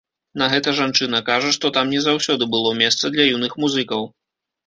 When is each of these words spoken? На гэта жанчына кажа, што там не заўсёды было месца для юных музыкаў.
На 0.41 0.45
гэта 0.53 0.69
жанчына 0.77 1.19
кажа, 1.27 1.51
што 1.57 1.71
там 1.75 1.91
не 1.95 2.01
заўсёды 2.07 2.43
было 2.55 2.73
месца 2.81 3.05
для 3.17 3.27
юных 3.35 3.51
музыкаў. 3.65 4.01